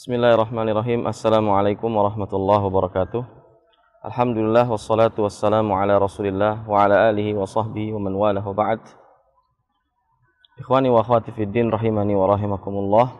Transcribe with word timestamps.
Bismillahirrahmanirrahim. 0.00 1.04
Assalamualaikum 1.04 1.92
warahmatullahi 1.92 2.64
wabarakatuh. 2.72 3.20
Alhamdulillah 4.00 4.64
wassalatu 4.64 5.28
wassalamu 5.28 5.76
ala 5.76 6.00
Rasulillah 6.00 6.64
wa 6.64 6.88
ala 6.88 7.12
alihi 7.12 7.36
wa 7.36 7.44
sahbihi 7.44 7.92
wa 7.92 8.08
man 8.08 8.16
walah 8.16 8.40
wa 8.40 8.56
ba'd. 8.56 8.80
Ikhwani 10.56 10.88
wa 10.88 11.04
akhwati 11.04 11.36
fid 11.36 11.52
din 11.52 11.68
rahimani 11.68 12.16
wa 12.16 12.32
rahimakumullah. 12.32 13.12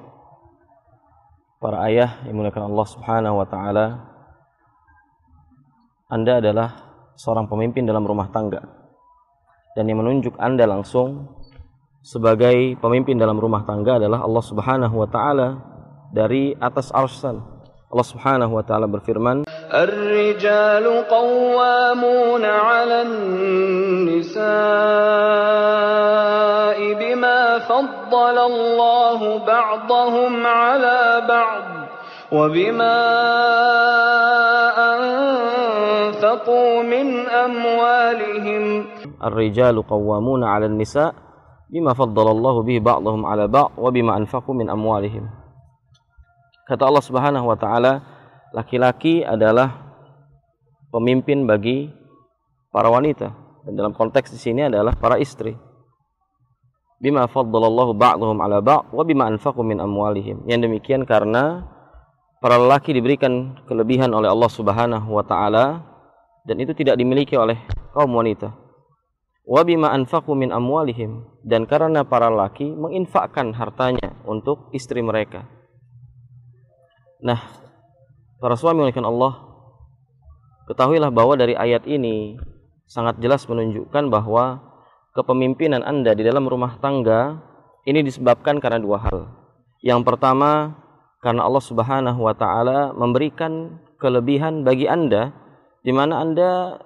Para 1.60 1.84
ayah 1.84 2.24
yang 2.24 2.40
dimuliakan 2.40 2.72
Allah 2.72 2.86
Subhanahu 2.88 3.36
wa 3.36 3.44
taala. 3.44 3.86
Anda 6.08 6.40
adalah 6.40 6.96
seorang 7.12 7.44
pemimpin 7.44 7.84
dalam 7.84 8.08
rumah 8.08 8.32
tangga. 8.32 8.64
Dan 9.76 9.84
yang 9.84 10.00
menunjuk 10.00 10.32
Anda 10.40 10.64
langsung 10.64 11.28
sebagai 12.00 12.80
pemimpin 12.80 13.20
dalam 13.20 13.36
rumah 13.36 13.68
tangga 13.68 14.00
adalah 14.00 14.24
Allah 14.24 14.44
Subhanahu 14.48 14.96
wa 14.96 15.08
taala 15.12 15.69
dari 16.13 16.55
atas 16.59 16.91
arsan. 16.95 17.41
Allah 17.91 18.07
Subhanahu 18.07 18.55
wa 18.59 18.63
taala 18.65 18.87
berfirman, 18.91 19.43
الرجال 19.75 20.85
قوامون 21.09 22.45
على 22.45 23.01
النساء 23.01 24.45
بما 26.93 27.59
فضل 27.59 28.37
الله 28.37 29.37
بعضهم 29.45 30.47
على 30.47 31.21
بعض 31.27 31.63
وبما 32.31 32.97
أنفقوا 34.75 36.83
من 36.83 37.07
أموالهم 37.29 38.85
"Ar-rijalu 39.25 39.81
qawwamuna 39.87 40.45
'alan 40.53 40.75
nisa' 40.77 41.13
bima 41.71 41.95
faddalallahu 41.97 42.61
bihi 42.67 42.79
ba'dahum 42.83 43.25
'ala 43.25 43.47
ba'd 43.49 43.73
wa 43.79 43.89
bima 43.89 44.13
anfaqu 44.19 44.53
min 44.53 44.69
amwalihim." 44.69 45.38
Kata 46.70 46.86
Allah 46.86 47.02
Subhanahu 47.02 47.50
wa 47.50 47.58
taala, 47.58 47.98
laki-laki 48.54 49.26
adalah 49.26 49.90
pemimpin 50.94 51.42
bagi 51.42 51.90
para 52.70 52.86
wanita 52.86 53.34
dan 53.66 53.74
dalam 53.74 53.90
konteks 53.90 54.30
di 54.30 54.38
sini 54.38 54.70
adalah 54.70 54.94
para 54.94 55.18
istri. 55.18 55.58
Bima 57.02 57.26
faddalallahu 57.26 57.90
ba'dahum 57.98 58.38
'ala 58.38 58.62
ba'd 58.62 58.94
wa 58.94 59.02
bima 59.02 59.26
anfaqu 59.26 59.66
min 59.66 59.82
amwalihim. 59.82 60.46
Yang 60.46 60.70
demikian 60.70 61.02
karena 61.02 61.66
para 62.38 62.54
lelaki 62.54 62.94
diberikan 62.94 63.58
kelebihan 63.66 64.14
oleh 64.14 64.30
Allah 64.30 64.50
Subhanahu 64.54 65.10
wa 65.10 65.26
taala 65.26 65.82
dan 66.46 66.54
itu 66.62 66.70
tidak 66.70 66.94
dimiliki 67.02 67.34
oleh 67.34 67.58
kaum 67.98 68.14
wanita. 68.14 68.54
Wa 69.42 69.66
bima 69.66 69.90
anfaqu 69.90 70.38
min 70.38 70.54
amwalihim 70.54 71.26
dan 71.42 71.66
karena 71.66 72.06
para 72.06 72.30
laki 72.30 72.70
menginfakkan 72.78 73.58
hartanya 73.58 74.22
untuk 74.22 74.70
istri 74.70 75.02
mereka. 75.02 75.59
Nah, 77.20 77.40
para 78.40 78.56
suami 78.56 78.84
olehkan 78.84 79.04
Allah, 79.04 79.40
ketahuilah 80.68 81.12
bahwa 81.12 81.36
dari 81.36 81.52
ayat 81.52 81.84
ini 81.84 82.40
sangat 82.88 83.20
jelas 83.22 83.46
menunjukkan 83.46 84.08
bahwa 84.08 84.60
kepemimpinan 85.14 85.84
Anda 85.84 86.16
di 86.16 86.26
dalam 86.26 86.48
rumah 86.48 86.80
tangga 86.80 87.38
ini 87.84 88.04
disebabkan 88.04 88.58
karena 88.58 88.80
dua 88.80 88.98
hal. 89.04 89.18
Yang 89.80 90.00
pertama, 90.04 90.76
karena 91.20 91.44
Allah 91.44 91.64
Subhanahu 91.64 92.20
wa 92.24 92.34
taala 92.36 92.96
memberikan 92.96 93.80
kelebihan 94.00 94.64
bagi 94.64 94.88
Anda 94.88 95.32
di 95.84 95.92
mana 95.92 96.24
Anda 96.24 96.80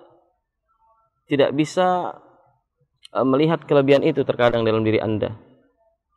tidak 1.31 1.55
bisa 1.55 2.19
e, 3.15 3.21
melihat 3.23 3.63
kelebihan 3.67 4.03
itu 4.03 4.27
terkadang 4.27 4.67
dalam 4.67 4.83
diri 4.83 4.99
Anda. 4.99 5.39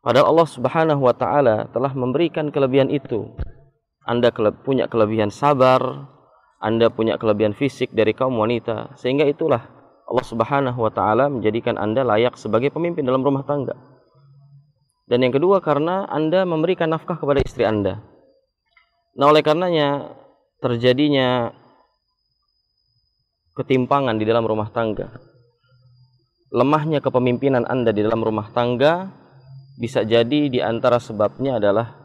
Padahal 0.02 0.34
Allah 0.34 0.50
Subhanahu 0.50 1.02
wa 1.02 1.14
taala 1.14 1.70
telah 1.70 1.94
memberikan 1.94 2.50
kelebihan 2.50 2.90
itu. 2.90 3.34
Anda 4.08 4.32
punya 4.64 4.88
kelebihan 4.88 5.28
sabar, 5.28 6.08
Anda 6.64 6.88
punya 6.88 7.20
kelebihan 7.20 7.52
fisik 7.52 7.92
dari 7.92 8.16
kaum 8.16 8.40
wanita, 8.40 8.96
sehingga 8.96 9.28
itulah 9.28 9.68
Allah 10.08 10.26
Subhanahu 10.26 10.80
wa 10.80 10.92
taala 10.96 11.28
menjadikan 11.28 11.76
Anda 11.76 12.08
layak 12.08 12.40
sebagai 12.40 12.72
pemimpin 12.72 13.04
dalam 13.04 13.20
rumah 13.20 13.44
tangga. 13.44 13.76
Dan 15.08 15.28
yang 15.28 15.36
kedua 15.36 15.60
karena 15.60 16.08
Anda 16.08 16.48
memberikan 16.48 16.88
nafkah 16.88 17.20
kepada 17.20 17.44
istri 17.44 17.68
Anda. 17.68 18.00
Nah, 19.20 19.28
oleh 19.28 19.44
karenanya 19.44 20.16
terjadinya 20.64 21.52
ketimpangan 23.58 24.16
di 24.16 24.24
dalam 24.24 24.46
rumah 24.46 24.70
tangga. 24.70 25.10
Lemahnya 26.54 27.04
kepemimpinan 27.04 27.68
Anda 27.68 27.92
di 27.92 28.06
dalam 28.06 28.24
rumah 28.24 28.54
tangga 28.56 29.12
bisa 29.76 30.06
jadi 30.06 30.48
di 30.48 30.64
antara 30.64 31.02
sebabnya 31.02 31.60
adalah 31.60 31.97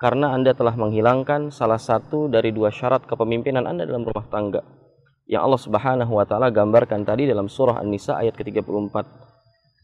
karena 0.00 0.34
Anda 0.34 0.52
telah 0.52 0.74
menghilangkan 0.74 1.54
salah 1.54 1.78
satu 1.78 2.26
dari 2.26 2.50
dua 2.50 2.74
syarat 2.74 3.06
kepemimpinan 3.06 3.64
Anda 3.66 3.86
dalam 3.86 4.02
rumah 4.02 4.26
tangga 4.26 4.62
yang 5.24 5.44
Allah 5.44 5.60
Subhanahu 5.60 6.12
wa 6.12 6.24
taala 6.28 6.52
gambarkan 6.52 7.04
tadi 7.04 7.24
dalam 7.24 7.48
surah 7.48 7.80
An-Nisa 7.80 8.20
ayat 8.20 8.36
ke-34. 8.36 8.92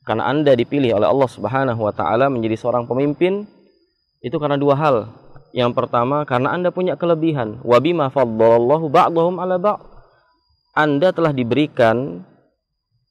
Karena 0.05 0.29
Anda 0.29 0.53
dipilih 0.53 0.97
oleh 1.01 1.09
Allah 1.09 1.29
Subhanahu 1.29 1.81
wa 1.81 1.93
taala 1.93 2.29
menjadi 2.29 2.61
seorang 2.61 2.85
pemimpin 2.85 3.49
itu 4.21 4.37
karena 4.37 4.61
dua 4.61 4.77
hal. 4.77 4.97
Yang 5.57 5.73
pertama 5.75 6.23
karena 6.29 6.53
Anda 6.53 6.71
punya 6.71 6.95
kelebihan, 6.95 7.65
wa 7.65 7.79
bima 7.81 8.13
faddalallahu 8.13 8.93
ba'dahum 8.93 9.41
'ala 9.41 9.57
ba'd. 9.57 9.81
Anda 10.77 11.11
telah 11.11 11.35
diberikan 11.35 12.23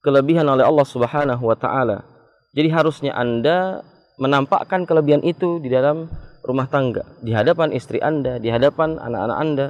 kelebihan 0.05 0.47
oleh 0.47 0.63
Allah 0.63 0.85
Subhanahu 0.85 1.43
wa 1.49 1.57
taala. 1.57 2.05
Jadi 2.53 2.69
harusnya 2.71 3.11
Anda 3.17 3.81
menampakkan 4.21 4.85
kelebihan 4.85 5.25
itu 5.25 5.59
di 5.59 5.67
dalam 5.73 6.07
rumah 6.49 6.65
tangga, 6.65 7.05
di 7.21 7.29
hadapan 7.29 7.69
istri 7.69 8.01
Anda, 8.01 8.41
di 8.41 8.49
hadapan 8.49 8.97
anak-anak 8.97 9.37
Anda. 9.37 9.67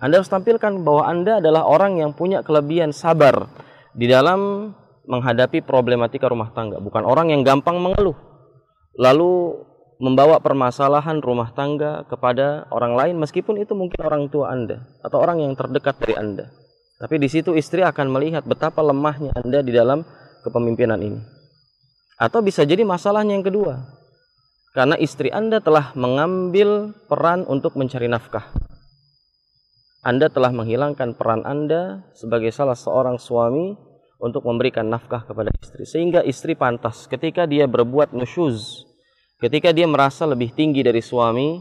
Anda 0.00 0.14
harus 0.24 0.32
tampilkan 0.32 0.80
bahwa 0.80 1.04
Anda 1.04 1.44
adalah 1.44 1.68
orang 1.68 2.00
yang 2.00 2.16
punya 2.16 2.40
kelebihan 2.40 2.96
sabar 2.96 3.52
di 3.92 4.08
dalam 4.08 4.72
menghadapi 5.04 5.60
problematika 5.60 6.32
rumah 6.32 6.48
tangga, 6.56 6.80
bukan 6.80 7.04
orang 7.04 7.28
yang 7.28 7.44
gampang 7.44 7.76
mengeluh. 7.76 8.16
Lalu 8.96 9.60
membawa 9.98 10.38
permasalahan 10.38 11.18
rumah 11.18 11.50
tangga 11.52 12.06
kepada 12.06 12.70
orang 12.70 12.94
lain 12.94 13.14
meskipun 13.18 13.58
itu 13.58 13.74
mungkin 13.74 13.98
orang 14.06 14.30
tua 14.30 14.54
Anda 14.54 14.86
atau 15.02 15.18
orang 15.18 15.42
yang 15.42 15.58
terdekat 15.58 15.98
dari 15.98 16.14
Anda. 16.14 16.46
Tapi 16.98 17.14
di 17.18 17.30
situ 17.30 17.54
istri 17.54 17.82
akan 17.82 18.10
melihat 18.10 18.42
betapa 18.46 18.82
lemahnya 18.82 19.34
Anda 19.38 19.62
di 19.62 19.70
dalam 19.70 20.02
kepemimpinan 20.42 20.98
ini. 20.98 21.20
Atau 22.18 22.42
bisa 22.42 22.66
jadi 22.66 22.82
masalahnya 22.82 23.38
yang 23.38 23.46
kedua. 23.46 23.97
Karena 24.76 24.96
istri 25.00 25.32
Anda 25.32 25.64
telah 25.64 25.96
mengambil 25.96 26.92
peran 27.08 27.48
untuk 27.48 27.74
mencari 27.74 28.06
nafkah. 28.06 28.52
Anda 30.04 30.30
telah 30.30 30.54
menghilangkan 30.54 31.18
peran 31.18 31.42
Anda 31.42 32.06
sebagai 32.14 32.54
salah 32.54 32.78
seorang 32.78 33.18
suami 33.18 33.74
untuk 34.18 34.46
memberikan 34.46 34.86
nafkah 34.86 35.24
kepada 35.24 35.50
istri. 35.58 35.86
Sehingga 35.88 36.22
istri 36.22 36.54
pantas 36.54 37.06
ketika 37.10 37.46
dia 37.46 37.66
berbuat 37.66 38.14
nusyuz, 38.14 38.86
ketika 39.42 39.74
dia 39.74 39.86
merasa 39.86 40.26
lebih 40.26 40.54
tinggi 40.54 40.84
dari 40.86 41.02
suami, 41.02 41.58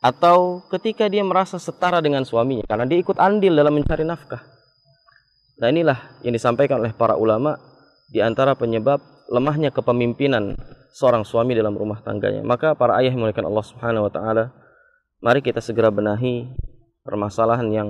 atau 0.00 0.64
ketika 0.72 1.12
dia 1.12 1.20
merasa 1.20 1.60
setara 1.60 2.00
dengan 2.00 2.24
suaminya, 2.24 2.64
karena 2.64 2.88
dia 2.88 2.98
ikut 3.04 3.20
andil 3.20 3.52
dalam 3.52 3.76
mencari 3.76 4.04
nafkah. 4.04 4.40
Nah 5.60 5.68
inilah 5.68 6.24
yang 6.24 6.32
disampaikan 6.32 6.80
oleh 6.80 6.96
para 6.96 7.20
ulama 7.20 7.60
di 8.08 8.24
antara 8.24 8.56
penyebab 8.56 8.98
lemahnya 9.28 9.68
kepemimpinan 9.70 10.56
seorang 10.90 11.22
suami 11.22 11.54
dalam 11.54 11.74
rumah 11.74 12.02
tangganya. 12.02 12.42
Maka 12.42 12.74
para 12.74 12.98
ayah 12.98 13.14
yang 13.14 13.22
memuliakan 13.22 13.46
Allah 13.46 13.64
Subhanahu 13.66 14.06
wa 14.06 14.12
taala, 14.12 14.44
mari 15.22 15.40
kita 15.40 15.62
segera 15.62 15.88
benahi 15.90 16.50
permasalahan 17.06 17.68
yang 17.70 17.88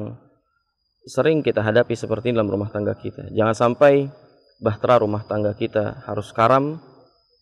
sering 1.09 1.41
kita 1.41 1.65
hadapi 1.65 1.97
seperti 1.97 2.33
dalam 2.33 2.49
rumah 2.49 2.69
tangga 2.69 2.93
kita. 2.97 3.33
Jangan 3.33 3.57
sampai 3.57 4.13
bahtera 4.61 5.01
rumah 5.01 5.25
tangga 5.25 5.57
kita 5.57 6.05
harus 6.05 6.29
karam 6.37 6.77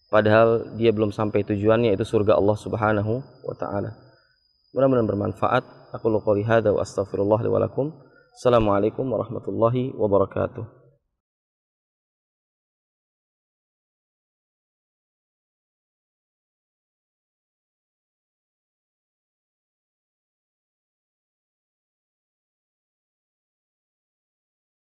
padahal 0.09 0.79
dia 0.79 0.95
belum 0.95 1.11
sampai 1.11 1.43
tujuannya 1.43 1.93
itu 1.93 2.07
surga 2.07 2.39
Allah 2.39 2.57
Subhanahu 2.57 3.13
wa 3.45 3.55
taala. 3.59 3.99
Mudah-mudahan 4.73 5.09
bermanfaat. 5.09 5.65
Aku 5.97 6.13
qouli 6.21 6.45
hadza 6.45 6.71
wa 6.71 6.85
astaghfirullah 6.85 7.41
li 7.41 7.51
wa 7.51 7.59
lakum. 7.59 7.91
Assalamualaikum 8.37 9.09
warahmatullahi 9.09 9.97
wabarakatuh. 9.97 10.78